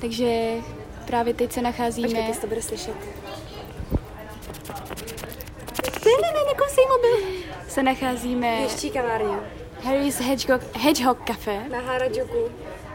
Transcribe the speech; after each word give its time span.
Takže 0.00 0.52
právě 1.06 1.34
teď 1.34 1.52
se 1.52 1.62
nacházíme... 1.62 2.08
Počkej, 2.08 2.34
to 2.40 2.46
bude 2.46 2.62
slyšet. 2.62 2.94
Ne, 6.04 6.12
ne, 6.22 6.28
ne, 6.34 6.40
nekousej 6.48 6.84
mobil. 6.86 7.42
Se 7.68 7.82
nacházíme 7.82 8.46
Ještě 8.60 8.90
kavárně. 8.90 9.36
Harry's 9.84 10.20
Hedgehog, 10.20 10.62
Hedgehog 10.76 11.18
Cafe 11.26 11.60
Na 11.70 11.80
Harajuku. 11.80 12.48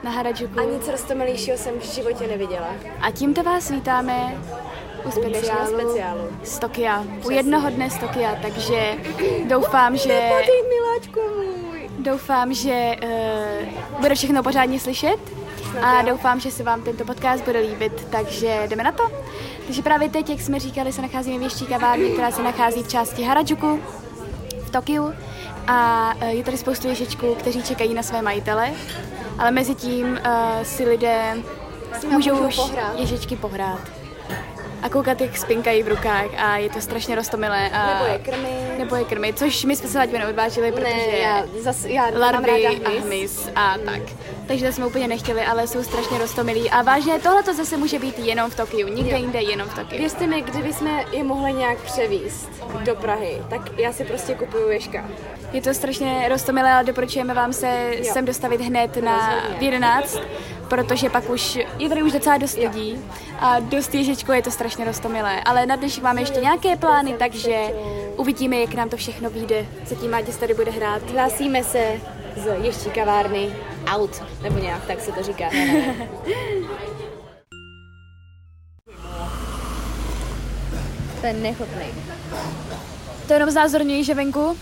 na 0.03 0.11
Harajuku. 0.11 0.59
A 0.59 0.63
nic 0.63 0.87
rostomilejšího 0.87 1.57
jsem 1.57 1.79
v 1.79 1.83
životě 1.85 2.27
neviděla. 2.27 2.75
A 3.01 3.11
tímto 3.11 3.43
vás 3.43 3.69
vítáme 3.69 4.37
u 5.05 5.11
speciálu, 5.11 5.79
speciálu. 5.79 6.21
z 6.43 6.59
Tokia. 6.59 7.05
U 7.25 7.29
jednoho 7.31 7.69
dne 7.69 7.89
z 7.89 7.97
Tokia, 7.97 8.35
takže 8.41 8.93
doufám, 9.47 9.97
že, 9.97 10.29
Ty 10.45 10.51
miláčku 10.69 11.35
můj. 11.35 11.40
Doufám, 12.03 12.53
že 12.53 12.95
uh, 13.03 13.99
bude 13.99 14.15
všechno 14.15 14.43
pořádně 14.43 14.79
slyšet 14.79 15.17
a 15.81 16.01
doufám, 16.01 16.39
že 16.39 16.51
se 16.51 16.63
vám 16.63 16.81
tento 16.81 17.05
podcast 17.05 17.43
bude 17.43 17.59
líbit, 17.59 18.07
takže 18.09 18.67
jdeme 18.67 18.83
na 18.83 18.91
to. 18.91 19.11
Takže 19.65 19.81
právě 19.81 20.09
teď, 20.09 20.29
jak 20.29 20.41
jsme 20.41 20.59
říkali, 20.59 20.93
se 20.93 21.01
nacházíme 21.01 21.39
v 21.39 21.41
ještě 21.41 21.65
kavárně, 21.65 22.09
která 22.09 22.31
se 22.31 22.43
nachází 22.43 22.83
v 22.83 22.87
části 22.87 23.23
Harajuku 23.23 23.79
v 24.63 24.69
Tokiu 24.69 25.13
a 25.67 26.13
eh, 26.19 26.33
je 26.33 26.43
tady 26.43 26.57
spoustu 26.57 26.87
ježičků, 26.87 27.35
kteří 27.35 27.63
čekají 27.63 27.93
na 27.93 28.03
své 28.03 28.21
majitele, 28.21 28.71
ale 29.37 29.51
mezi 29.51 29.75
tím 29.75 30.05
uh, 30.05 30.63
si 30.63 30.83
lidé 30.83 31.37
můžou 32.09 32.33
můžou 32.35 32.47
už 32.47 32.55
pohrát. 32.55 32.99
ježičky 32.99 33.35
pohrát. 33.35 34.00
A 34.83 34.89
koukat, 34.89 35.21
jak 35.21 35.37
spinkají 35.37 35.83
v 35.83 35.87
rukách 35.87 36.25
a 36.37 36.57
je 36.57 36.69
to 36.69 36.81
strašně 36.81 37.15
roztomilé. 37.15 37.69
A 37.69 37.93
Nebo 37.93 38.05
je 38.13 38.19
krmy. 38.19 38.49
Nebo 38.77 38.95
je 38.95 39.03
krmy, 39.03 39.33
což 39.33 39.65
my 39.65 39.75
jsme 39.75 39.87
se 39.87 39.93
zatím 39.93 40.19
neodvážili, 40.19 40.71
protože 40.71 40.83
Ne, 41.11 41.17
já, 41.17 41.43
zas, 41.61 41.85
já 41.85 42.05
larvy 42.19 42.67
a 42.67 42.89
hmyz. 43.01 43.49
a 43.55 43.75
tak. 43.85 44.01
Takže 44.47 44.65
to 44.67 44.73
jsme 44.73 44.85
úplně 44.85 45.07
nechtěli, 45.07 45.41
ale 45.41 45.67
jsou 45.67 45.83
strašně 45.83 46.17
roztomilí. 46.17 46.69
A 46.69 46.81
vážně, 46.81 47.19
tohle 47.19 47.43
to 47.43 47.53
zase 47.53 47.77
může 47.77 47.99
být 47.99 48.19
jenom 48.19 48.51
v 48.51 48.55
Tokiu, 48.55 48.87
nikde 48.87 49.17
jinde 49.17 49.41
jenom 49.41 49.67
v 49.69 49.75
Tokiu. 49.75 49.99
Věřte 49.99 50.27
mi, 50.27 50.41
kdyby 50.41 50.73
jsme 50.73 51.05
je 51.11 51.23
mohli 51.23 51.53
nějak 51.53 51.77
převíst 51.77 52.49
do 52.85 52.95
Prahy, 52.95 53.41
tak 53.49 53.61
já 53.79 53.93
si 53.93 54.03
prostě 54.05 54.35
kupuju 54.35 54.69
ježka. 54.69 55.05
Je 55.51 55.61
to 55.61 55.73
strašně 55.73 56.25
roztomilé, 56.29 56.71
ale 56.71 56.83
doporučujeme 56.83 57.33
vám 57.33 57.53
se 57.53 57.91
Jo. 57.97 58.13
sem 58.13 58.25
dostavit 58.25 58.61
hned 58.61 58.97
na 59.03 59.17
Rozhodně. 59.35 59.59
v 59.59 59.61
11, 59.61 60.19
protože 60.71 61.09
pak 61.09 61.29
už 61.29 61.59
je 61.79 61.89
tady 61.89 62.03
už 62.03 62.11
docela 62.11 62.37
dost 62.37 62.57
lidí 62.57 62.97
a 63.39 63.59
dost 63.59 63.95
ježičko 63.95 64.33
je 64.33 64.41
to 64.41 64.51
strašně 64.51 64.85
roztomilé. 64.85 65.41
Ale 65.43 65.65
na 65.65 65.75
dnešek 65.75 66.03
máme 66.03 66.21
ještě 66.21 66.39
nějaké 66.39 66.75
plány, 66.75 67.13
takže 67.19 67.55
uvidíme, 68.17 68.55
jak 68.55 68.73
nám 68.73 68.89
to 68.89 68.97
všechno 68.97 69.29
vyjde. 69.29 69.65
Zatím 69.85 70.11
Mátěs 70.11 70.37
tady 70.37 70.53
bude 70.53 70.71
hrát. 70.71 71.11
Hlásíme 71.11 71.63
se 71.63 72.01
z 72.35 72.63
ještí 72.63 72.89
kavárny 72.89 73.55
out, 73.85 74.23
nebo 74.41 74.59
nějak, 74.59 74.85
tak 74.85 75.01
se 75.01 75.11
to 75.11 75.23
říká. 75.23 75.45
Ne. 75.53 75.95
Ten 81.21 81.43
nechutný. 81.43 81.85
To 83.27 83.33
jenom 83.33 83.49
znázorňuji, 83.49 84.03
že 84.03 84.13
venku 84.13 84.57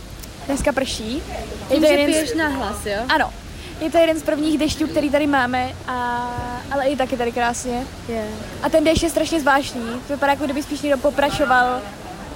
dneska 0.45 0.71
prší. 0.71 1.23
To 1.67 1.73
jeden 1.73 2.27
z... 2.27 2.35
na 2.35 2.47
hlas, 2.47 2.85
jo? 2.85 2.97
Ano, 3.09 3.33
je 3.79 3.91
to 3.91 3.97
jeden 3.97 4.19
z 4.19 4.23
prvních 4.23 4.57
dešťů, 4.57 4.87
který 4.87 5.09
tady 5.09 5.27
máme, 5.27 5.71
a... 5.87 6.29
ale 6.71 6.85
i 6.85 6.95
tak 6.95 7.11
je 7.11 7.17
tady 7.17 7.31
krásně. 7.31 7.83
Je. 8.07 8.23
A 8.63 8.69
ten 8.69 8.83
déšť 8.83 9.03
je 9.03 9.09
strašně 9.09 9.39
zvláštní. 9.39 10.01
To 10.07 10.13
vypadá, 10.13 10.31
jako 10.31 10.45
kdyby 10.45 10.63
spíš 10.63 10.81
někdo 10.81 10.97
poprašoval 10.97 11.81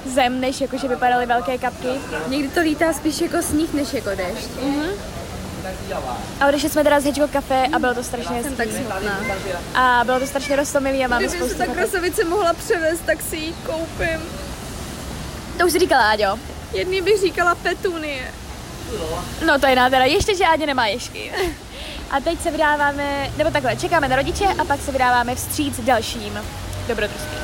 zem, 0.05 0.41
než 0.41 0.61
jako, 0.61 0.77
že 0.77 0.87
vypadaly 0.87 1.25
velké 1.25 1.57
kapky. 1.57 1.87
Někdy 2.27 2.49
to 2.49 2.59
lítá 2.61 2.93
spíš 2.93 3.21
jako 3.21 3.41
sníh, 3.41 3.73
než 3.73 3.93
jako 3.93 4.09
déšť. 4.09 4.49
A 6.39 6.47
odešli 6.47 6.69
jsme 6.69 6.83
teda 6.83 6.99
z 6.99 7.03
Hedgehog 7.03 7.31
Cafe 7.31 7.63
a 7.73 7.79
bylo 7.79 7.93
to 7.93 8.03
strašně 8.03 8.35
hezký. 8.35 8.55
Tak 8.55 8.67
smutná. 8.69 9.19
A 9.75 10.01
bylo 10.05 10.19
to 10.19 10.27
strašně 10.27 10.55
roztomilý 10.55 11.05
a 11.05 11.07
máme 11.07 11.23
Kdyby 11.23 11.31
se 11.31 11.37
spoustu 11.37 11.57
ta 11.57 11.65
krasavice 11.65 12.23
mohla 12.23 12.53
převést, 12.53 13.01
tak 13.05 13.21
si 13.21 13.35
ji 13.35 13.53
koupím. 13.65 14.21
To 15.57 15.65
už 15.65 15.71
si 15.71 15.79
říkala, 15.79 16.09
Áďo. 16.09 16.39
Jedný 16.73 17.01
bych 17.01 17.21
říkala 17.21 17.55
petunie. 17.55 18.42
No 19.45 19.59
to 19.59 19.67
je 19.67 19.75
nádhera, 19.75 20.05
ještě, 20.05 20.35
že 20.35 20.45
Ádě 20.45 20.65
nemá 20.65 20.87
ješky. 20.87 21.31
A 22.11 22.19
teď 22.19 22.39
se 22.41 22.51
vydáváme, 22.51 23.31
nebo 23.37 23.51
takhle, 23.51 23.75
čekáme 23.75 24.07
na 24.07 24.15
rodiče 24.15 24.45
a 24.45 24.65
pak 24.65 24.81
se 24.81 24.91
vydáváme 24.91 25.35
vstříc 25.35 25.79
dalším 25.79 26.39
dobrodružstvím. 26.87 27.39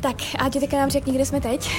Tak, 0.00 0.16
Ádě, 0.38 0.60
teďka 0.60 0.76
nám 0.76 0.90
řekni, 0.90 1.12
kde 1.12 1.26
jsme 1.26 1.40
teď. 1.40 1.70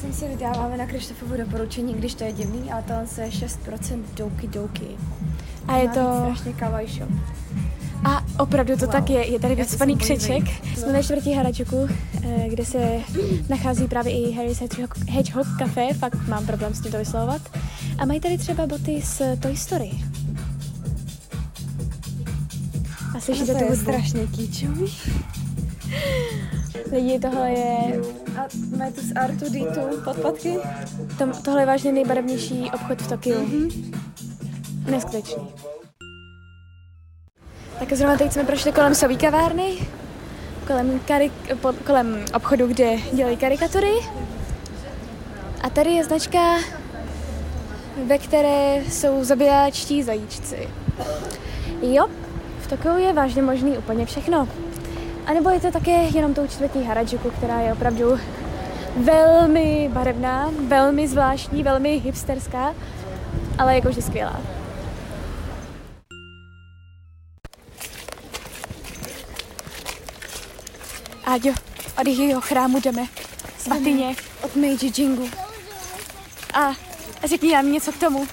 Sem 0.00 0.12
se 0.12 0.28
vydáváme 0.28 0.76
na 0.76 0.86
Krištofovu 0.86 1.36
doporučení, 1.36 1.94
když 1.94 2.14
to 2.14 2.24
je 2.24 2.32
divný, 2.32 2.72
ale 2.72 2.82
tohle 2.82 3.06
se 3.06 3.22
je 3.22 3.28
6% 3.28 4.02
douky 4.14 4.46
douky. 4.46 4.86
A 5.68 5.76
je 5.76 5.88
to... 5.88 6.00
strašně 6.18 6.52
kawaii 6.52 6.88
shop. 6.88 7.10
A 8.04 8.24
opravdu 8.38 8.76
to 8.76 8.86
tak 8.86 9.10
je, 9.10 9.26
je 9.26 9.40
tady 9.40 9.56
to 9.56 9.62
vycpaný 9.62 9.96
křeček. 9.96 10.42
Jsme 10.76 10.92
na 10.92 11.02
čtvrtí 11.02 11.32
Harajuku, 11.32 11.88
eh, 12.24 12.48
kde 12.48 12.64
se 12.64 12.78
nachází 13.48 13.88
právě 13.88 14.12
i 14.12 14.32
Harry's 14.32 14.60
Hedgehog, 14.60 14.98
Hedgehog 15.08 15.46
Cafe, 15.58 15.94
fakt 15.94 16.28
mám 16.28 16.46
problém 16.46 16.74
s 16.74 16.80
tím 16.80 16.92
to 16.92 16.98
vyslovovat. 16.98 17.42
A 17.98 18.04
mají 18.06 18.20
tady 18.20 18.38
třeba 18.38 18.66
boty 18.66 19.02
z 19.04 19.22
Toy 19.40 19.56
Story. 19.56 19.90
A 23.16 23.20
slyšíte 23.20 23.54
tu 23.54 23.60
hudbu? 23.64 23.76
strašně 23.76 24.26
kýčový. 24.26 24.86
Lidi, 26.92 27.18
tohle 27.18 27.50
je, 27.50 28.00
A 28.38 28.42
mají 28.76 28.92
tu 28.92 29.00
z 29.00 29.12
R2D2 29.12 30.04
podpatky? 30.04 30.56
to, 31.18 31.26
tohle 31.44 31.62
je 31.62 31.66
vážně 31.66 31.92
nejbarevnější 31.92 32.70
obchod 32.74 33.02
v 33.02 33.08
Tokiu. 33.08 33.34
Mm-hmm. 33.46 33.94
Neskutečný. 34.90 35.42
Tak 37.80 37.92
zrovna 37.92 38.16
teď 38.16 38.32
jsme 38.32 38.44
prošli 38.44 38.72
kolem 38.72 38.94
Soví 38.94 39.16
kavárny, 39.16 39.78
kolem, 40.66 41.00
karik, 41.08 41.32
po, 41.60 41.72
kolem 41.86 42.24
obchodu, 42.34 42.66
kde 42.66 42.96
dělají 43.12 43.36
karikatury. 43.36 43.92
A 45.60 45.70
tady 45.70 45.90
je 45.90 46.04
značka, 46.04 46.38
ve 48.06 48.18
které 48.18 48.74
jsou 48.88 49.24
zabijáčtí 49.24 50.02
zajíčci. 50.02 50.68
Jo, 51.82 52.06
v 52.60 52.66
Tokiu 52.66 52.98
je 52.98 53.12
vážně 53.12 53.42
možný 53.42 53.78
úplně 53.78 54.06
všechno. 54.06 54.48
A 55.26 55.32
nebo 55.32 55.50
je 55.50 55.60
to 55.60 55.70
také 55.70 56.02
jenom 56.02 56.34
tou 56.34 56.46
čtvrtí 56.46 56.84
Harajuku, 56.84 57.30
která 57.30 57.60
je 57.60 57.72
opravdu 57.72 58.18
velmi 58.96 59.90
barevná, 59.92 60.50
velmi 60.68 61.08
zvláštní, 61.08 61.62
velmi 61.62 61.98
hipsterská, 61.98 62.74
ale 63.58 63.74
jakože 63.74 64.02
skvělá. 64.02 64.59
Áďo, 71.30 71.54
od 72.00 72.06
jejího 72.06 72.40
chrámu 72.40 72.80
jdeme. 72.80 73.06
Svatyně. 73.58 74.16
Od 74.42 74.56
Meiji 74.56 74.92
Jingu. 74.96 75.30
A 76.54 76.72
řekni 77.24 77.52
nám 77.52 77.72
něco 77.72 77.92
k 77.92 77.98
tomu. 77.98 78.26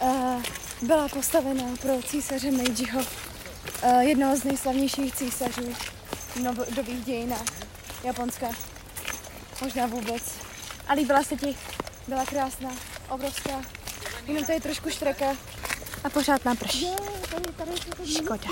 Uh, 0.00 0.42
byla 0.82 1.08
postavena 1.08 1.64
pro 1.82 2.02
císaře 2.02 2.50
Meijiho, 2.50 3.00
uh, 3.00 3.98
jednoho 4.00 4.36
z 4.36 4.44
nejslavnějších 4.44 5.14
císařů 5.14 5.74
v 6.10 6.36
novodobých 6.36 7.04
dějinách 7.04 7.44
Japonska. 8.04 8.46
Možná 9.62 9.86
vůbec. 9.86 10.22
A 10.88 10.92
líbila 10.92 11.22
se 11.22 11.36
ti? 11.36 11.56
Byla 12.08 12.24
krásná, 12.24 12.70
obrovská. 13.08 13.62
Jenom 14.26 14.44
tady 14.44 14.60
trošku 14.60 14.90
štreka. 14.90 15.36
A 16.04 16.10
pořád 16.10 16.44
nám 16.44 16.56
prší. 16.56 16.86
Škoda. 18.04 18.50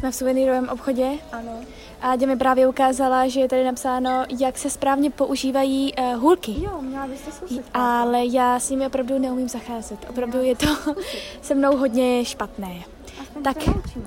Jsme 0.00 0.10
v 0.10 0.14
suvenýrovém 0.14 0.68
obchodě 0.68 1.08
Ano. 1.32 1.52
a 2.00 2.16
Dě 2.16 2.26
mi 2.26 2.36
právě 2.36 2.68
ukázala, 2.68 3.28
že 3.28 3.40
je 3.40 3.48
tady 3.48 3.64
napsáno, 3.64 4.24
jak 4.40 4.58
se 4.58 4.70
správně 4.70 5.10
používají 5.10 5.92
uh, 5.98 6.20
hůlky. 6.22 6.54
Jo, 6.64 6.82
měla 6.82 7.06
byste 7.06 7.32
zkusit. 7.32 7.64
Ale 7.74 8.26
já 8.26 8.60
s 8.60 8.70
nimi 8.70 8.86
opravdu 8.86 9.18
neumím 9.18 9.48
zacházet. 9.48 10.06
Opravdu 10.10 10.42
je 10.42 10.56
to 10.56 10.66
se 11.42 11.54
mnou 11.54 11.76
hodně 11.76 12.24
špatné. 12.24 12.72
Aspoň 13.22 13.42
Tak. 13.42 13.56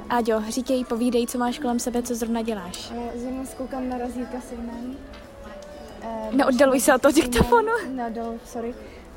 Áďo, 0.10 0.44
říkej, 0.50 0.86
povídej, 0.86 1.28
co 1.28 1.38
máš 1.38 1.60
kolem 1.60 1.80
sebe, 1.80 2.04
co 2.04 2.16
zrovna 2.16 2.42
děláš. 2.42 2.92
Eh, 3.16 3.20
Zrovna 3.20 3.46
zkoukám 3.46 3.90
na 3.90 3.98
razítka 3.98 4.38
signální. 4.50 4.98
Eh, 6.02 6.30
Neoddaluj 6.32 6.80
se 6.80 6.96
od 6.96 7.02
toho 7.02 7.12
diktafonu. 7.12 7.72
No, 7.96 8.04
dol, 8.10 8.34
sorry. 8.46 8.74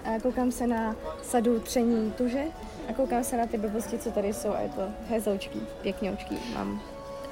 Eh, 0.07 0.21
Koukám 0.23 0.53
se 0.53 0.67
na 0.67 0.97
sadu 1.23 1.61
tření 1.61 2.13
tuže 2.19 2.43
a 2.89 2.93
koukám 2.93 3.25
se 3.25 3.37
na 3.37 3.47
ty 3.47 3.59
blbosti, 3.59 3.99
co 3.99 4.11
tady 4.11 4.33
jsou 4.35 4.51
a 4.53 4.61
je 4.61 4.69
to 4.69 4.83
hezoučký, 5.09 5.61
pěkňoučký. 5.83 6.39
Mám 6.55 6.83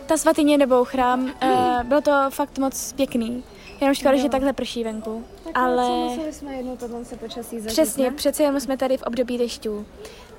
Ta 0.06 0.16
svatyně 0.16 0.58
nebo 0.58 0.84
chrám, 0.84 1.24
uh, 1.24 1.82
bylo 1.82 2.00
to 2.00 2.12
fakt 2.30 2.58
moc 2.58 2.92
pěkný. 2.92 3.44
Jenom 3.80 3.94
škoda, 3.94 4.16
že 4.16 4.28
takhle 4.28 4.52
prší 4.52 4.84
venku. 4.84 5.24
Tak 5.44 5.52
Ale 5.58 5.88
museli 5.88 6.32
jsme 6.32 6.54
jednou 6.54 6.76
tohle 6.76 7.04
se 7.04 7.16
počasí 7.16 7.60
zažít, 7.60 7.72
přesně, 7.72 8.10
ne? 8.10 8.16
přece 8.16 8.42
jenom 8.42 8.60
jsme 8.60 8.76
tady 8.76 8.96
v 8.96 9.02
období 9.02 9.38
dešťů. 9.38 9.86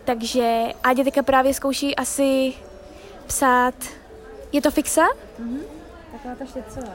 Takže 0.05 0.63
Ádě 0.83 1.03
teďka 1.03 1.23
právě 1.23 1.53
zkouší 1.53 1.95
asi 1.95 2.53
psát. 3.27 3.75
Je 4.51 4.61
to 4.61 4.71
fixa? 4.71 5.05
Taková 6.11 6.35
ta 6.35 6.45
štětcová. 6.45 6.93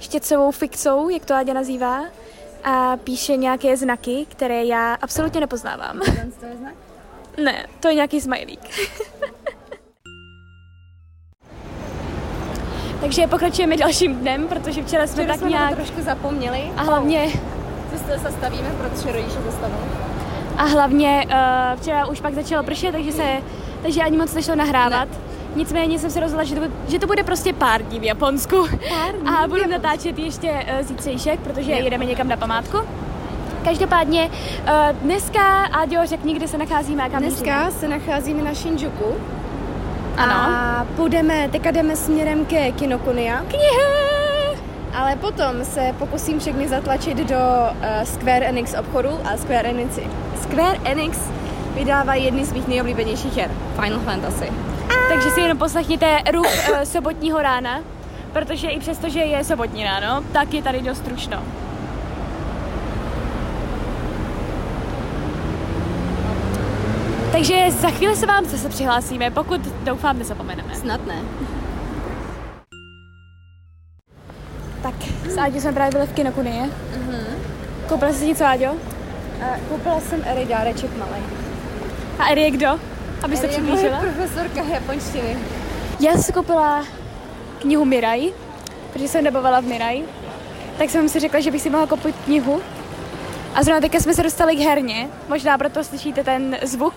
štětcovou 0.00 0.50
fixou, 0.50 1.08
jak 1.08 1.24
to 1.24 1.34
Áďa 1.34 1.52
nazývá, 1.52 2.04
a 2.64 2.96
píše 2.96 3.36
nějaké 3.36 3.76
znaky, 3.76 4.26
které 4.28 4.64
já 4.64 4.94
absolutně 4.94 5.40
nepoznávám. 5.40 5.98
To 6.40 6.46
je 6.46 6.56
znak? 6.56 6.74
Ne, 7.44 7.66
to 7.80 7.88
je 7.88 7.94
nějaký 7.94 8.20
smajlík. 8.20 8.60
Takže 13.00 13.26
pokračujeme 13.26 13.76
dalším 13.76 14.16
dnem, 14.16 14.48
protože 14.48 14.82
včera 14.82 15.06
jsme 15.06 15.14
Včera 15.22 15.28
tak 15.32 15.40
jsme 15.40 15.48
nějak... 15.50 15.74
trošku 15.74 16.02
zapomněli. 16.02 16.72
A 16.76 16.82
hlavně, 16.82 17.28
Co 17.92 17.98
se 18.04 18.18
zastavíme, 18.18 18.70
protože 18.70 19.12
rodiče 19.12 19.38
dostanou. 19.44 19.76
a 20.56 20.64
hlavně 20.64 21.26
uh, 21.26 21.80
včera 21.80 22.06
už 22.06 22.20
pak 22.20 22.34
začalo 22.34 22.62
pršet, 22.64 22.92
takže 22.92 23.12
se, 23.12 23.42
takže 23.82 24.00
ani 24.02 24.16
moc 24.16 24.34
nešlo 24.34 24.54
nahrávat. 24.54 25.08
Nicméně 25.58 25.98
jsem 25.98 26.10
se 26.10 26.20
rozhodla, 26.20 26.44
že 26.44 26.54
to, 26.54 26.60
bude, 26.60 26.72
že 26.88 26.98
to 26.98 27.06
bude 27.06 27.22
prostě 27.22 27.52
pár 27.52 27.82
dní 27.82 28.00
v 28.00 28.04
Japonsku. 28.04 28.56
Pár 28.88 29.14
dní 29.20 29.28
A 29.28 29.46
budu 29.48 29.70
natáčet 29.70 30.18
ještě 30.18 30.50
uh, 30.50 30.86
zítřejšek, 30.86 31.40
protože 31.40 31.72
Jo. 31.72 31.78
jedeme 31.84 32.04
někam 32.04 32.28
na 32.28 32.36
památku. 32.36 32.78
Každopádně 33.64 34.30
uh, 34.30 34.96
dneska, 35.02 35.64
Áďo, 35.64 36.06
řekni, 36.06 36.34
kde 36.34 36.48
se 36.48 36.58
nacházíme 36.58 37.02
a 37.02 37.08
kam. 37.08 37.22
Dneska 37.22 37.70
se 37.70 37.88
nacházíme 37.88 38.42
na 38.42 38.54
Shinjuku. 38.54 39.14
Ano. 40.16 40.32
A 40.34 40.86
půjdeme, 40.96 41.48
teďka 41.52 41.70
jdeme 41.70 41.96
směrem 41.96 42.44
ke 42.44 42.72
Kinokuniya. 42.72 43.38
Knihy! 43.48 44.58
Ale 44.94 45.16
potom 45.16 45.64
se 45.64 45.94
pokusím 45.98 46.38
všechny 46.38 46.68
zatlačit 46.68 47.18
do 47.18 47.36
uh, 47.36 48.04
Square 48.04 48.46
Enix 48.46 48.74
obchodu 48.80 49.08
a 49.24 49.36
Square 49.36 49.68
Enix, 49.68 49.98
Square 50.42 50.78
Enix 50.84 51.18
vydává 51.74 52.14
jedny 52.14 52.44
z 52.44 52.52
mých 52.52 52.68
nejoblíbenějších 52.68 53.36
her, 53.36 53.50
Final 53.74 53.98
Fantasy. 53.98 54.52
Takže 55.08 55.30
si 55.30 55.40
jenom 55.40 55.58
poslechněte 55.58 56.18
ruch 56.32 56.68
uh, 56.70 56.80
sobotního 56.82 57.42
rána, 57.42 57.80
protože 58.32 58.68
i 58.68 58.80
přesto, 58.80 59.08
že 59.08 59.20
je 59.20 59.44
sobotní 59.44 59.84
ráno, 59.84 60.24
tak 60.32 60.54
je 60.54 60.62
tady 60.62 60.80
dost 60.80 60.98
stručno. 60.98 61.42
Takže 67.32 67.70
za 67.70 67.90
chvíli 67.90 68.16
se 68.16 68.26
vám 68.26 68.44
zase 68.44 68.68
přihlásíme, 68.68 69.30
pokud 69.30 69.60
doufám 69.84 70.18
nezapomeneme. 70.18 70.74
Snad 70.74 71.06
ne. 71.06 71.22
Tak, 74.82 74.94
s 75.28 75.38
Áďou 75.38 75.60
jsme 75.60 75.72
právě 75.72 75.92
byli 75.92 76.06
v 76.06 76.12
Kinokunie. 76.12 76.70
Koupila 77.88 78.12
jsi 78.12 78.18
si 78.18 78.26
něco, 78.26 78.44
Áďo? 78.44 78.72
Uh, 78.72 79.56
koupila 79.68 80.00
jsem 80.00 80.22
Eri 80.26 80.46
dáreček 80.46 80.90
malý. 80.96 81.22
A 82.18 82.28
Eri 82.28 82.42
je 82.42 82.50
kdo? 82.50 82.97
Eri 83.24 83.32
je 83.32 83.38
moje 83.38 83.48
přiblížila. 83.48 83.98
profesorka 84.00 84.62
japonštiny. 84.62 85.38
Já 86.00 86.12
jsem 86.12 86.22
si 86.22 86.32
koupila 86.32 86.84
knihu 87.58 87.84
Mirai, 87.84 88.32
protože 88.92 89.08
jsem 89.08 89.24
nebavila 89.24 89.60
v 89.60 89.64
Mirai. 89.64 90.04
Tak 90.78 90.90
jsem 90.90 91.08
si 91.08 91.20
řekla, 91.20 91.40
že 91.40 91.50
bych 91.50 91.62
si 91.62 91.70
mohla 91.70 91.86
koupit 91.86 92.16
knihu. 92.24 92.62
A 93.54 93.62
zrovna 93.62 93.80
teďka 93.80 94.00
jsme 94.00 94.14
se 94.14 94.22
dostali 94.22 94.56
k 94.56 94.58
herně. 94.60 95.08
Možná 95.28 95.58
proto 95.58 95.84
slyšíte 95.84 96.24
ten 96.24 96.56
zvuk, 96.62 96.94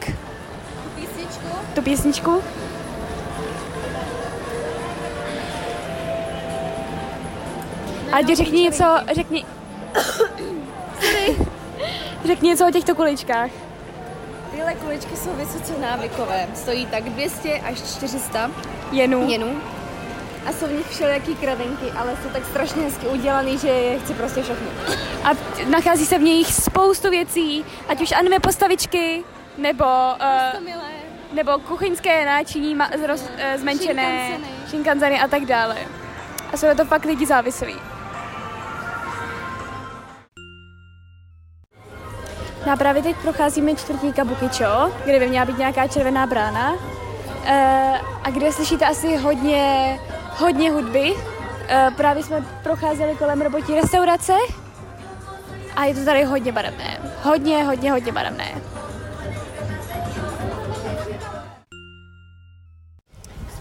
Písničku? 0.95 1.47
tu 1.75 1.81
písničku. 1.81 2.43
Ať 8.11 8.27
řekni 8.27 8.61
něco, 8.61 8.85
řekni... 9.15 9.45
řekni 12.25 12.49
něco 12.49 12.67
o 12.67 12.71
těchto 12.71 12.95
kuličkách. 12.95 13.49
Tyhle 14.51 14.73
kuličky 14.75 15.17
jsou 15.17 15.29
vysoce 15.33 15.73
návykové. 15.79 16.47
Stojí 16.55 16.85
tak 16.85 17.03
200 17.03 17.59
až 17.59 17.81
400 17.81 18.51
Jenů. 18.91 19.29
jenů. 19.29 19.61
A 20.45 20.51
jsou 20.53 20.65
v 20.67 20.71
nich 20.71 20.87
všelijaký 20.87 21.35
kravinky, 21.35 21.91
ale 21.91 22.17
jsou 22.23 22.29
tak 22.29 22.45
strašně 22.45 22.81
hezky 22.83 23.07
udělaný, 23.07 23.57
že 23.57 23.67
je 23.67 23.99
chci 23.99 24.13
prostě 24.13 24.43
všechny. 24.43 24.67
A 25.23 25.29
nachází 25.69 26.05
se 26.05 26.17
v 26.17 26.21
nich 26.21 26.53
spoustu 26.53 27.09
věcí, 27.09 27.65
ať 27.89 28.01
už 28.01 28.11
anime 28.11 28.39
postavičky, 28.39 29.23
nebo, 29.57 29.85
uh, 29.85 30.61
nebo 31.33 31.59
kuchyňské 31.59 32.25
náčiní 32.25 32.75
ma- 32.75 32.99
zroz, 32.99 33.21
uh, 33.21 33.59
zmenšené, 33.61 34.37
shinkanzeny 34.67 35.19
a 35.19 35.27
tak 35.27 35.45
dále. 35.45 35.77
A 36.53 36.57
jsou 36.57 36.67
na 36.67 36.75
to 36.75 36.85
fakt 36.85 37.05
lidi 37.05 37.25
závislí. 37.25 37.75
No 42.65 42.73
a 42.73 42.75
právě 42.75 43.03
teď 43.03 43.15
procházíme 43.15 43.75
čtvrtí 43.75 44.13
Kabukicho, 44.13 44.91
kde 45.05 45.19
by 45.19 45.29
měla 45.29 45.45
být 45.45 45.57
nějaká 45.57 45.87
červená 45.87 46.27
brána. 46.27 46.73
E, 47.45 47.93
a 48.23 48.29
kde 48.29 48.51
slyšíte 48.51 48.85
asi 48.85 49.17
hodně, 49.17 49.99
hodně 50.37 50.71
hudby. 50.71 51.13
E, 51.67 51.91
právě 51.97 52.23
jsme 52.23 52.45
procházeli 52.63 53.15
kolem 53.15 53.41
robotí 53.41 53.75
restaurace 53.75 54.33
a 55.75 55.85
je 55.85 55.93
to 55.95 56.05
tady 56.05 56.23
hodně 56.23 56.51
barevné. 56.51 56.97
Hodně, 57.23 57.63
hodně, 57.63 57.91
hodně 57.91 58.11
barevné. 58.11 58.61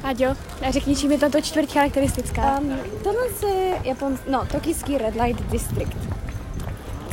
Aďo, 0.05 0.35
řekni, 0.71 0.97
čím 0.97 1.13
je 1.13 1.19
tato 1.19 1.41
čtvrť 1.41 1.73
charakteristická. 1.73 2.59
Um, 2.59 2.79
tohle 3.05 3.55
je 3.55 3.81
Japons... 3.85 4.21
no, 4.31 4.47
tokijský 4.47 4.99
Red 4.99 5.15
Light 5.15 5.51
District. 5.51 5.97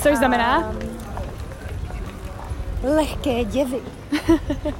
Což 0.02 0.18
znamená? 0.18 0.58
Um, 0.58 0.97
lehké 2.84 3.44
děvy. 3.44 3.80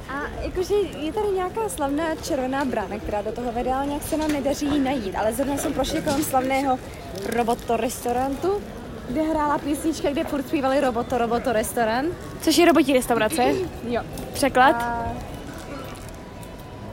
A 0.08 0.22
jakože 0.42 0.74
je 0.74 1.12
tady 1.12 1.28
nějaká 1.28 1.68
slavná 1.68 2.14
červená 2.14 2.64
brána, 2.64 2.98
která 2.98 3.22
do 3.22 3.32
toho 3.32 3.52
vede, 3.52 3.72
ale 3.72 3.86
nějak 3.86 4.02
se 4.02 4.16
nám 4.16 4.32
nedaří 4.32 4.66
ji 4.66 4.80
najít. 4.80 5.16
Ale 5.16 5.32
zrovna 5.32 5.56
jsem 5.56 5.72
prošla 5.72 6.00
kolem 6.00 6.24
slavného 6.24 6.78
Roboto 7.26 7.76
restaurantu, 7.76 8.62
kde 9.08 9.22
hrála 9.22 9.58
písnička, 9.58 10.10
kde 10.10 10.24
furt 10.24 10.48
zpívali 10.48 10.80
Roboto, 10.80 11.18
Roboto 11.18 11.52
restaurant. 11.52 12.14
Což 12.40 12.58
je 12.58 12.66
robotí 12.66 12.92
restaurace. 12.92 13.54
Jo. 13.88 14.02
Překlad. 14.32 14.76
A... 14.76 15.12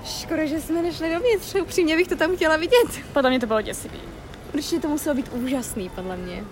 Škoda, 0.06 0.46
že 0.46 0.62
jsme 0.62 0.82
nešli 0.82 1.14
dovnitř, 1.14 1.56
upřímně 1.56 1.96
bych 1.96 2.08
to 2.08 2.16
tam 2.16 2.36
chtěla 2.36 2.58
vidět. 2.58 2.88
Podle 3.14 3.30
mě 3.30 3.40
to 3.40 3.48
bylo 3.48 3.62
děsivý. 3.62 4.00
Určitě 4.54 4.80
to 4.80 4.88
muselo 4.88 5.16
být 5.16 5.30
úžasný, 5.34 5.90
podle 5.90 6.18
mě. 6.18 6.44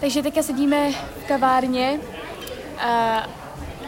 Takže 0.00 0.22
teďka 0.22 0.42
sedíme 0.42 0.92
v 0.92 1.28
kavárně 1.28 2.00
uh, 2.74 3.22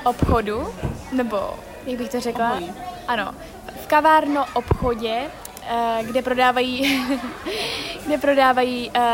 obchodu, 0.04 0.74
nebo 1.12 1.38
jak 1.86 1.98
bych 1.98 2.08
to 2.08 2.20
řekla? 2.20 2.52
Obojí. 2.52 2.72
Ano, 3.08 3.34
v 3.82 3.86
kavárno 3.86 4.44
obchodě, 4.54 5.20
uh, 5.20 6.06
kde 6.06 6.22
prodávají, 6.22 7.06
kde 8.06 8.18
prodávají 8.18 8.90
uh, 8.90 9.04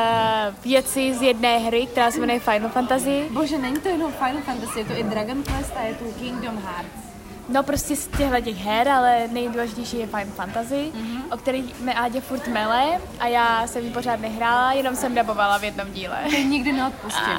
věci 0.63 1.15
z 1.15 1.23
jedné 1.23 1.59
hry, 1.59 1.87
která 1.87 2.11
se 2.11 2.21
jmenuje 2.21 2.41
Final 2.41 2.71
Fantasy. 2.71 3.29
Bože, 3.31 3.59
není 3.59 3.81
to 3.81 3.89
jenom 3.89 4.13
Final 4.13 4.43
Fantasy, 4.43 4.79
je 4.79 4.85
to 4.85 4.93
i 4.93 5.03
Dragon 5.03 5.43
Quest 5.43 5.73
a 5.77 5.83
je 5.83 5.95
tu 5.95 6.05
Kingdom 6.05 6.59
Hearts. 6.59 7.14
No 7.49 7.63
prostě 7.63 7.97
z 7.97 8.07
těchto 8.07 8.41
těch 8.41 8.57
her, 8.57 8.89
ale 8.89 9.29
nejdůležitější 9.29 9.99
je 9.99 10.07
Final 10.07 10.27
Fantasy, 10.27 10.93
mm-hmm. 10.95 11.23
o 11.31 11.37
který 11.37 11.75
mi 11.81 11.95
Ádě 11.95 12.21
furt 12.21 12.49
mele 12.49 13.01
a 13.21 13.27
já 13.27 13.67
jsem 13.67 13.85
ji 13.85 13.91
pořád 13.91 14.21
nehrála, 14.21 14.73
jenom 14.73 14.97
jsem 14.97 15.15
dabovala 15.15 15.59
v 15.59 15.65
jednom 15.65 15.93
díle. 15.93 16.19
To 16.31 16.37
nikdy 16.37 16.73
neodpustím. 16.73 17.39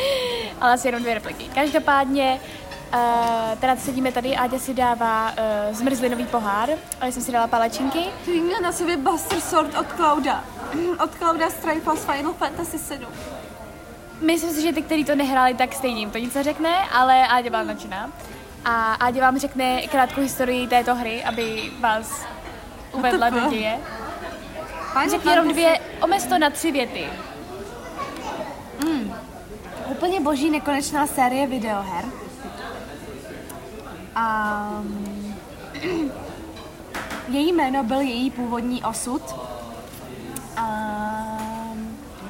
ale 0.60 0.72
asi 0.72 0.88
jenom 0.88 1.02
dvě 1.02 1.14
repliky. 1.14 1.44
Každopádně, 1.54 2.40
uh, 2.94 3.00
teda 3.60 3.76
sedíme 3.76 4.12
tady, 4.12 4.36
Áďa 4.36 4.58
si 4.58 4.74
dává 4.74 5.30
uh, 5.30 5.74
zmrzlinový 5.74 6.26
pohár, 6.26 6.70
ale 7.00 7.12
jsem 7.12 7.22
si 7.22 7.32
dala 7.32 7.46
palačinky. 7.46 8.00
Ty 8.24 8.40
měl 8.40 8.60
na 8.60 8.72
sobě 8.72 8.96
Buster 8.96 9.40
Sword 9.40 9.78
od 9.78 9.86
Clouda. 9.96 10.44
Od 11.04 11.14
Clouda 11.14 11.50
Strife 11.50 11.96
z 11.96 12.04
Final 12.04 12.32
Fantasy 12.32 12.78
7. 12.78 13.06
Myslím 14.20 14.50
si, 14.50 14.62
že 14.62 14.72
ty, 14.72 14.82
kteří 14.82 15.04
to 15.04 15.14
nehráli, 15.14 15.54
tak 15.54 15.74
stejně 15.74 16.00
jim 16.00 16.10
to 16.10 16.18
nic 16.18 16.34
neřekne, 16.34 16.88
ale 16.92 17.26
Áďa 17.28 17.50
byla 17.50 17.62
nadšená. 17.62 18.10
A 18.64 18.94
Áďa 18.94 19.20
vám 19.20 19.38
řekne 19.38 19.82
krátkou 19.82 20.20
historii 20.20 20.66
této 20.66 20.94
hry, 20.94 21.24
aby 21.24 21.72
vás 21.80 22.26
uvedla 22.92 23.30
do 23.30 23.50
děje. 23.50 23.78
Řekni 25.10 25.30
jenom 25.30 25.48
dvě, 25.48 25.80
omez 26.02 26.26
to 26.26 26.38
na 26.38 26.50
tři 26.50 26.72
věty. 26.72 27.06
Úplně 29.86 30.20
boží 30.20 30.50
nekonečná 30.50 31.06
série 31.06 31.46
videoher. 31.46 32.04
A 34.14 34.82
její 37.28 37.52
jméno 37.52 37.84
byl 37.84 38.00
její 38.00 38.30
původní 38.30 38.84
osud. 38.84 39.22
A 40.56 40.68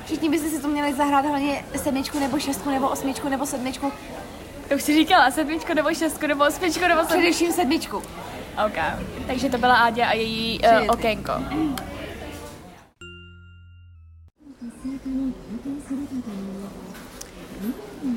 všichni 0.05 0.29
byste 0.29 0.49
si 0.49 0.62
to 0.62 0.69
měli 0.69 0.95
zahrát 0.95 1.25
hlavně 1.27 1.65
sedmičku 1.77 2.19
nebo 2.19 2.39
šestku 2.39 2.71
nebo 2.71 2.89
osmičku 2.89 3.29
nebo 3.29 3.47
sedmičku. 3.47 3.93
To 4.73 4.76
už 4.76 4.83
si 4.83 4.95
říkala, 4.95 5.31
sedmičku 5.31 5.75
nebo 5.75 5.95
šestku 5.95 6.26
nebo 6.26 6.47
osmičku 6.47 6.81
nebo 6.81 7.00
sedmičku. 7.00 7.19
Především 7.19 7.52
sedmičku. 7.52 7.97
OK. 8.67 8.79
Takže 9.26 9.50
to 9.50 9.59
byla 9.59 9.75
Áďa 9.75 10.07
a 10.07 10.12
její 10.12 10.61
uh, 10.61 10.87
okénko. 10.88 11.33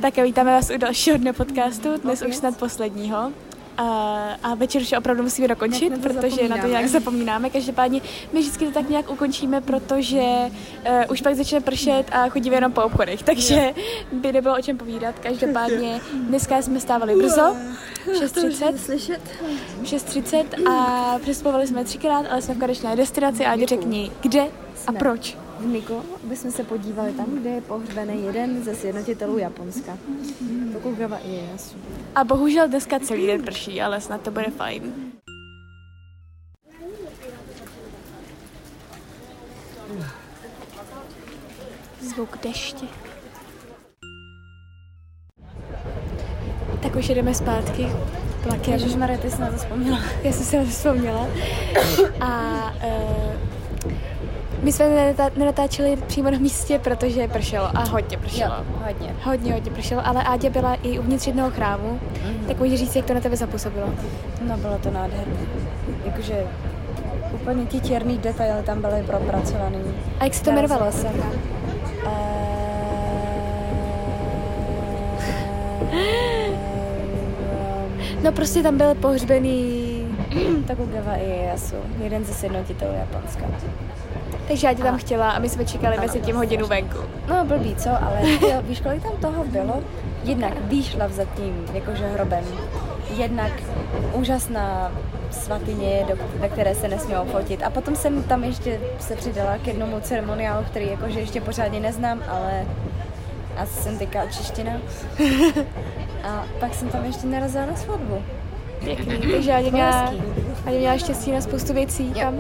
Tak 0.02 0.18
a 0.18 0.24
vítáme 0.24 0.52
vás 0.52 0.70
u 0.70 0.78
dalšího 0.78 1.18
dne 1.18 1.34
podcastu, 1.34 1.98
dnes 1.98 2.22
už 2.22 2.36
snad 2.36 2.58
posledního. 2.58 3.32
A, 3.78 4.38
a 4.44 4.56
večer 4.56 4.82
už 4.82 4.94
opravdu 4.98 5.24
musíme 5.24 5.48
dokončit, 5.48 5.90
na 5.90 5.98
to 5.98 6.02
protože 6.04 6.48
na 6.50 6.58
to 6.58 6.68
nějak 6.68 6.88
zapomínáme. 6.88 7.50
Každopádně 7.50 8.02
my 8.34 8.40
vždycky 8.40 8.66
to 8.66 8.72
tak 8.72 8.90
nějak 8.90 9.10
ukončíme, 9.12 9.62
protože 9.62 10.22
uh, 10.22 11.12
už 11.12 11.22
pak 11.22 11.36
začne 11.36 11.62
pršet 11.62 12.04
a 12.12 12.30
chodíme 12.30 12.56
jenom 12.56 12.72
po 12.72 12.82
obchodech, 12.82 13.24
takže 13.30 13.74
by 14.12 14.32
nebylo 14.32 14.58
o 14.58 14.62
čem 14.62 14.78
povídat. 14.78 15.20
Každopádně 15.20 16.02
dneska 16.14 16.62
jsme 16.62 16.80
stávali 16.80 17.16
brzo, 17.16 17.56
6.30. 18.12 18.76
Slyšet? 18.76 19.22
6.30 19.84 20.70
a 20.72 21.20
přespovali 21.20 21.68
jsme 21.68 21.84
třikrát, 21.84 22.26
ale 22.30 22.42
jsme 22.42 22.54
v 22.54 22.60
konečné 22.60 22.96
destinaci 22.96 23.46
a 23.46 23.66
řekni, 23.66 24.12
kde 24.22 24.48
a 24.88 24.92
proč. 24.92 25.45
V 25.60 25.66
Niko 25.66 26.04
bychom 26.24 26.52
se 26.52 26.64
podívali 26.64 27.14
tam, 27.14 27.26
kde 27.26 27.50
je 27.50 27.62
pohřbený 27.62 28.26
jeden 28.26 28.64
ze 28.64 28.76
sjednotitelů 28.76 29.38
Japonska. 29.38 29.98
Tokugawa 30.74 31.18
Ieyasu. 31.20 31.76
A 32.16 32.24
bohužel 32.24 32.68
dneska 32.68 33.00
celý 33.00 33.28
den 33.28 33.42
prší, 33.44 33.82
ale 33.82 34.02
snad 34.02 34.22
to 34.22 34.32
bude 34.32 34.46
fajn. 34.46 34.94
Zvuk 42.02 42.38
deště. 42.44 42.86
Tak 46.84 46.96
už 46.96 47.10
jedeme 47.10 47.34
zpátky. 47.34 47.88
Vlakem. 48.44 48.74
Ježišmarja, 48.74 49.18
ty 49.18 49.32
jsi 49.32 49.42
na 49.42 49.52
to 49.52 49.58
vzpomněla. 49.58 50.00
Já 50.24 50.32
jsem 50.32 50.46
si 50.46 50.58
na 50.58 50.64
to 50.64 50.70
vzpomněla. 50.70 51.28
A 52.20 52.74
uh, 52.74 53.25
my 54.66 54.72
jsme 54.72 54.86
nenatá- 54.86 55.32
nenatáčeli 55.38 55.96
přímo 56.08 56.32
na 56.32 56.38
místě, 56.38 56.80
protože 56.80 57.28
pršelo 57.28 57.66
a 57.78 57.84
hodně 57.84 58.18
pršelo. 58.18 58.54
hodně. 58.86 59.16
Hodně, 59.24 59.54
hodně 59.54 59.72
pršelo, 59.72 60.08
ale 60.08 60.24
Ádě 60.24 60.50
byla 60.50 60.74
i 60.84 61.00
uvnitř 61.00 61.28
jednoho 61.28 61.52
chrámu, 61.52 62.00
Mhm. 62.24 62.46
tak 62.48 62.60
můžeš 62.60 62.80
říct, 62.80 62.96
jak 62.96 63.06
to 63.06 63.14
na 63.14 63.20
tebe 63.20 63.36
zapůsobilo. 63.36 63.88
No, 64.48 64.58
bylo 64.58 64.78
to 64.78 64.92
nádherné. 64.92 65.36
Jakože 66.06 66.44
úplně 67.34 67.66
ti 67.66 67.80
černý 67.82 68.18
detaily 68.18 68.64
tam 68.64 68.82
byly 68.82 69.04
propracovaný. 69.08 69.78
A 70.20 70.24
jak 70.24 70.34
se 70.34 70.44
to 70.44 70.50
jmenovalo? 70.52 70.92
Jsem. 70.92 71.12
Ehm, 72.06 72.46
No 78.24 78.32
prostě 78.32 78.64
tam 78.64 78.78
byl 78.78 78.96
pohřbený, 78.96 79.86
Tokugawa 80.68 81.16
Ieyasu, 81.16 81.76
jeden 82.04 82.26
ze 82.26 82.34
sjednotitelů 82.34 82.92
Japonska. 83.00 83.46
Takže 84.48 84.68
Ádě 84.68 84.84
tam 84.84 84.96
A- 84.96 84.98
chtěla 84.98 85.32
a 85.32 85.40
my 85.40 85.50
jsme 85.50 85.66
čekali 85.66 85.98
mezi 86.00 86.20
tím 86.20 86.36
hodinu 86.36 86.68
venku. 86.68 86.98
No 87.28 87.46
blbý, 87.46 87.76
co? 87.76 87.90
Ale 87.90 88.20
jo, 88.42 88.62
víš, 88.62 88.82
kolik 88.82 89.04
tam 89.04 89.12
toho 89.22 89.44
bylo? 89.44 89.84
Jednak 90.24 90.54
výšlav 90.62 91.12
za 91.12 91.26
tím, 91.26 91.66
jakože 91.74 92.08
hrobem. 92.08 92.44
Jednak 93.18 93.52
úžasná 94.14 94.92
svatyně, 95.32 96.06
do, 96.10 96.16
ve 96.40 96.50
které 96.50 96.76
se 96.76 96.88
nesmělo 96.88 97.26
fotit. 97.26 97.64
A 97.64 97.70
potom 97.70 97.96
jsem 97.96 98.24
tam 98.24 98.44
ještě 98.44 98.80
se 99.00 99.16
přidala 99.16 99.58
k 99.58 99.68
jednomu 99.68 100.00
ceremoniálu, 100.00 100.66
který 100.66 100.88
jakože 100.92 101.20
ještě 101.20 101.42
pořádně 101.42 101.80
neznám, 101.80 102.20
ale 102.30 102.66
asi 103.58 103.84
jsem 103.84 103.98
týká 103.98 104.26
čeština. 104.26 104.72
A 106.24 106.44
pak 106.60 106.74
jsem 106.76 106.90
tam 106.90 107.06
ještě 107.06 107.28
narazila 107.28 107.66
na 107.66 107.76
svatbu. 107.76 108.22
Pěkný, 108.84 109.18
takže 109.32 109.54
Ádě 109.54 109.72
měla, 109.72 110.14
měla 110.70 110.98
štěstí 110.98 111.32
na 111.32 111.42
spoustu 111.42 111.74
věcí 111.74 112.08
Jo. 112.16 112.22
tam. 112.22 112.36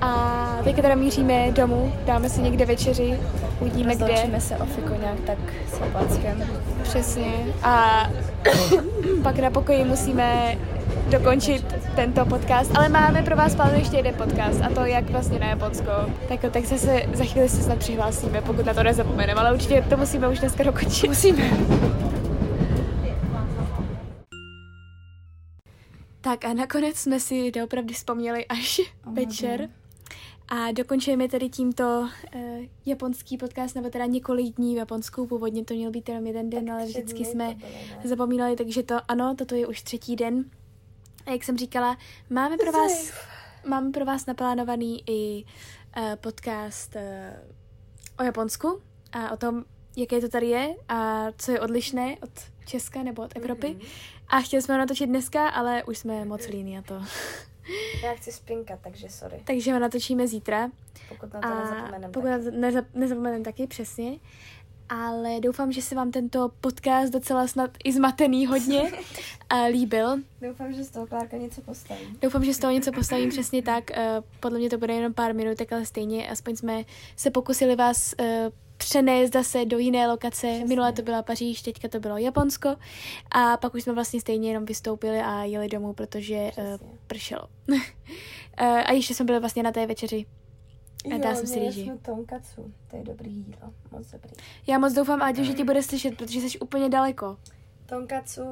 A 0.00 0.60
teďka 0.64 0.82
teda 0.82 0.94
míříme 0.94 1.52
domů, 1.52 1.92
dáme 2.04 2.28
si 2.28 2.42
někde 2.42 2.66
večeři, 2.66 3.18
uvidíme 3.60 3.94
kde. 3.94 4.06
Rozloučíme 4.06 4.40
se 4.40 4.56
o 4.56 5.00
nějak 5.00 5.20
tak 5.26 5.38
s 5.74 5.80
Japanskem. 5.80 6.42
Přesně. 6.82 7.32
A 7.62 8.06
pak 9.22 9.38
na 9.38 9.50
pokoji 9.50 9.84
musíme 9.84 10.58
dokončit 11.10 11.64
tento 11.96 12.26
podcast, 12.26 12.76
ale 12.76 12.88
máme 12.88 13.22
pro 13.22 13.36
vás 13.36 13.54
plánovaný 13.54 13.82
ještě 13.82 13.96
jeden 13.96 14.14
podcast 14.14 14.62
a 14.62 14.68
to 14.74 14.84
jak 14.84 15.10
vlastně 15.10 15.38
na 15.38 15.46
Japonsko. 15.46 15.90
Tak, 16.28 16.40
tak 16.50 16.64
zase 16.64 17.02
za 17.14 17.24
chvíli 17.24 17.48
se 17.48 17.62
snad 17.62 17.78
přihlásíme, 17.78 18.42
pokud 18.42 18.66
na 18.66 18.74
to 18.74 18.82
nezapomeneme, 18.82 19.40
ale 19.40 19.54
určitě 19.54 19.84
to 19.88 19.96
musíme 19.96 20.28
už 20.28 20.38
dneska 20.38 20.64
dokončit. 20.64 21.08
Musíme. 21.08 21.50
Tak 26.20 26.44
a 26.44 26.52
nakonec 26.52 26.96
jsme 26.96 27.20
si 27.20 27.50
doopravdy 27.50 27.94
vzpomněli 27.94 28.46
až 28.46 28.80
večer. 29.12 29.68
A 30.48 30.72
dokončujeme 30.72 31.28
tedy 31.28 31.48
tímto 31.48 32.08
uh, 32.34 32.40
japonský 32.86 33.38
podcast, 33.38 33.74
nebo 33.74 33.90
teda 33.90 34.06
několik 34.06 34.56
dní 34.56 34.74
v 34.74 34.78
Japonsku. 34.78 35.26
Původně 35.26 35.64
to 35.64 35.74
měl 35.74 35.90
být 35.90 36.08
jenom 36.08 36.26
jeden 36.26 36.50
den, 36.50 36.72
ale 36.72 36.86
vždycky 36.86 37.24
jsme 37.24 37.56
zapomínali, 38.04 38.56
takže 38.56 38.82
to 38.82 38.94
ano, 39.08 39.34
toto 39.38 39.54
je 39.54 39.66
už 39.66 39.82
třetí 39.82 40.16
den. 40.16 40.44
A 41.26 41.30
jak 41.30 41.44
jsem 41.44 41.58
říkala, 41.58 41.98
máme 42.30 42.56
pro 42.56 42.72
vás, 42.72 43.12
máme 43.66 43.90
pro 43.90 44.04
vás 44.04 44.26
naplánovaný 44.26 45.02
i 45.10 45.44
uh, 45.96 46.16
podcast 46.16 46.96
uh, 46.96 47.02
o 48.18 48.22
Japonsku 48.22 48.80
a 49.12 49.30
o 49.30 49.36
tom, 49.36 49.64
jaké 49.96 50.20
to 50.20 50.28
tady 50.28 50.46
je 50.46 50.74
a 50.88 51.26
co 51.38 51.52
je 51.52 51.60
odlišné 51.60 52.16
od 52.22 52.30
Česka 52.66 53.02
nebo 53.02 53.22
od 53.22 53.36
Evropy. 53.36 53.66
Mm-hmm. 53.66 53.86
A 54.28 54.40
chtěli 54.40 54.62
jsme 54.62 54.74
ho 54.74 54.78
natočit 54.78 55.08
dneska, 55.08 55.48
ale 55.48 55.84
už 55.84 55.98
jsme 55.98 56.24
moc 56.24 56.48
líní 56.48 56.74
na 56.74 56.82
to. 56.82 56.94
Já 58.02 58.14
chci 58.14 58.32
spinkat, 58.32 58.78
takže 58.82 59.08
sorry. 59.08 59.40
Takže 59.44 59.72
ho 59.72 59.78
natočíme 59.78 60.26
zítra. 60.28 60.70
Pokud 61.08 61.32
na 61.34 61.40
to 61.40 61.46
A 61.46 61.60
nezapomeneme. 61.64 62.12
pokud 62.12 62.26
na 62.26 62.38
to 62.38 62.50
neza, 62.50 62.80
nezapomeneme 62.94 63.44
taky, 63.44 63.66
přesně. 63.66 64.18
Ale 64.90 65.40
doufám, 65.40 65.72
že 65.72 65.82
se 65.82 65.94
vám 65.94 66.10
tento 66.10 66.50
podcast 66.60 67.12
docela 67.12 67.46
snad 67.46 67.70
i 67.84 67.92
zmatený 67.92 68.46
hodně 68.46 68.92
a 69.50 69.62
líbil. 69.64 70.16
Doufám, 70.42 70.72
že 70.72 70.84
z 70.84 70.90
toho 70.90 71.06
Klárka 71.06 71.36
něco 71.36 71.60
postaví. 71.60 72.00
Doufám, 72.22 72.44
že 72.44 72.54
z 72.54 72.58
toho 72.58 72.72
něco 72.72 72.92
postavím 72.92 73.30
přesně 73.30 73.62
tak. 73.62 73.90
eh, 73.90 74.22
Podle 74.40 74.58
mě 74.58 74.70
to 74.70 74.78
bude 74.78 74.94
jenom 74.94 75.14
pár 75.14 75.34
minutek, 75.34 75.72
ale 75.72 75.86
stejně 75.86 76.28
aspoň 76.30 76.56
jsme 76.56 76.84
se 77.16 77.30
pokusili 77.30 77.76
vás 77.76 78.14
eh, 78.20 78.50
přenést 78.78 79.32
zase 79.32 79.64
do 79.64 79.78
jiné 79.78 80.08
lokace. 80.08 80.46
Přesně. 80.46 80.64
Minule 80.64 80.92
to 80.92 81.02
byla 81.02 81.22
Paříž, 81.22 81.62
teďka 81.62 81.88
to 81.88 82.00
bylo 82.00 82.16
Japonsko 82.18 82.76
a 83.30 83.56
pak 83.56 83.74
už 83.74 83.82
jsme 83.82 83.92
vlastně 83.92 84.20
stejně 84.20 84.48
jenom 84.50 84.64
vystoupili 84.64 85.18
a 85.20 85.44
jeli 85.44 85.68
domů, 85.68 85.92
protože 85.92 86.34
eh, 86.34 86.50
Přesně. 86.50 86.88
pršelo. 87.06 87.48
Eh, 88.60 88.84
a 88.84 88.92
ještě 88.92 89.14
jsme 89.14 89.24
byli 89.24 89.40
vlastně 89.40 89.62
na 89.62 89.72
té 89.72 89.86
večeři. 89.86 90.26
A 91.14 91.18
dá 91.18 91.34
jsem 91.34 91.46
si 91.46 91.58
rýži. 91.58 91.92
tonkatsu, 92.02 92.72
to 92.90 92.96
je 92.96 93.02
dobrý 93.04 93.30
jídlo, 93.32 93.72
moc 93.92 94.10
dobrý. 94.10 94.30
Já 94.66 94.78
moc 94.78 94.92
doufám, 94.92 95.22
Áďo, 95.22 95.44
že 95.44 95.52
ti 95.54 95.64
bude 95.64 95.82
slyšet, 95.82 96.16
protože 96.16 96.40
jsi 96.40 96.58
úplně 96.58 96.88
daleko. 96.88 97.36
Tonkatsu, 97.86 98.42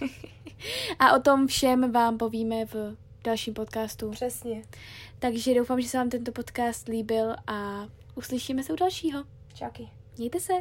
A 0.98 1.16
o 1.16 1.20
tom 1.20 1.46
všem 1.46 1.92
vám 1.92 2.18
povíme 2.18 2.64
v 2.64 2.96
dalším 3.24 3.54
podcastu. 3.54 4.10
přesně. 4.10 4.62
Takže 5.18 5.54
doufám, 5.54 5.80
že 5.80 5.88
se 5.88 5.98
vám 5.98 6.08
tento 6.10 6.32
podcast 6.32 6.88
líbil 6.88 7.34
a 7.46 7.86
uslyšíme 8.14 8.62
se 8.62 8.72
u 8.72 8.76
dalšího. 8.76 9.24
Čaky. 9.54 9.88
Mějte 10.18 10.40
se. 10.40 10.52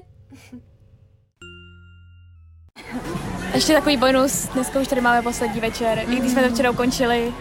Ještě 3.54 3.74
takový 3.74 3.98
bonus, 3.98 4.48
dneska 4.48 4.80
už 4.80 4.88
tady 4.88 5.02
máme 5.02 5.22
poslední 5.22 5.60
večer, 5.60 6.04
i 6.10 6.16
když 6.16 6.32
jsme 6.32 6.44
to 6.44 6.54
včera 6.54 6.72
ukončili. 6.72 7.34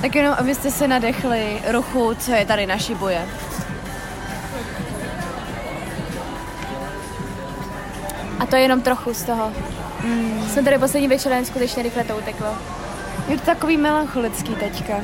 Tak 0.00 0.14
jenom, 0.14 0.34
abyste 0.38 0.70
se 0.70 0.88
nadechli 0.88 1.62
ruchu, 1.72 2.14
co 2.14 2.32
je 2.32 2.46
tady 2.46 2.66
na 2.66 2.78
Šibuje. 2.78 3.28
A 8.38 8.46
to 8.46 8.56
je 8.56 8.62
jenom 8.62 8.80
trochu 8.80 9.14
z 9.14 9.22
toho. 9.22 9.52
Mm. 10.04 10.48
Jsme 10.48 10.62
tady 10.62 10.78
poslední 10.78 11.08
večer 11.08 11.32
a 11.32 11.44
skutečně 11.44 11.82
rychle 11.82 12.04
to 12.04 12.18
uteklo. 12.18 12.58
Je 13.28 13.38
to 13.38 13.46
takový 13.46 13.76
melancholický 13.76 14.54
teďka. 14.54 15.00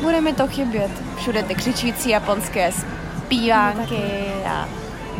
Bude 0.00 0.20
mi 0.20 0.32
to 0.32 0.46
chybět. 0.46 0.90
Všude 1.16 1.42
ty 1.42 1.54
křičící 1.54 2.10
japonské 2.10 2.72
zpívánky 3.36 4.02
a 4.46 4.68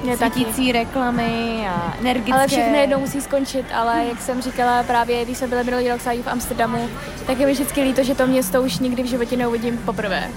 Mě 0.03 0.17
svítící 0.17 0.73
reklamy 0.73 1.65
a 1.69 1.95
energické... 2.01 2.33
Ale 2.33 2.47
všechno 2.47 2.75
jednou 2.75 3.01
musí 3.01 3.21
skončit, 3.21 3.67
ale 3.75 4.05
jak 4.09 4.21
jsem 4.21 4.43
říkala 4.43 4.83
právě, 4.83 5.25
když 5.25 5.39
jsme 5.39 5.47
byli 5.47 5.65
minulý 5.65 5.89
rok 5.89 6.01
v 6.01 6.29
Amsterdamu, 6.29 6.89
tak 7.27 7.39
je 7.39 7.47
mi 7.47 7.53
vždycky 7.53 7.83
líto, 7.83 8.03
že 8.03 8.15
to 8.15 8.27
město 8.27 8.63
už 8.63 8.79
nikdy 8.79 9.03
v 9.03 9.07
životě 9.07 9.37
neuvidím 9.37 9.79
poprvé. 9.79 10.31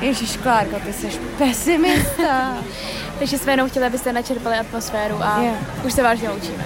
Ježíš 0.00 0.36
Klárko, 0.36 0.76
ty 0.86 0.92
jsi 0.92 1.20
pesimista. 1.38 2.56
Takže 3.18 3.38
jsme 3.38 3.52
jenom 3.52 3.68
chtěli, 3.68 3.86
abyste 3.86 4.12
načerpali 4.12 4.56
atmosféru 4.56 5.16
a 5.22 5.42
Jo. 5.42 5.52
už 5.84 5.92
se 5.92 6.02
vážně 6.02 6.30
loučíme. 6.30 6.64